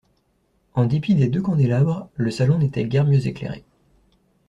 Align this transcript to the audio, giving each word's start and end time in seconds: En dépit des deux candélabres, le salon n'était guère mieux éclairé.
En 0.73 0.85
dépit 0.85 1.13
des 1.13 1.27
deux 1.27 1.43
candélabres, 1.43 2.09
le 2.15 2.31
salon 2.31 2.57
n'était 2.57 2.85
guère 2.85 3.05
mieux 3.05 3.27
éclairé. 3.27 3.63